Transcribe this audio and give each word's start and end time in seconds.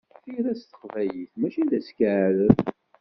Tira 0.23 0.51
s 0.59 0.61
teqbaylit, 0.63 1.31
mačči 1.39 1.63
d 1.69 1.71
askeɛrer. 1.77 2.55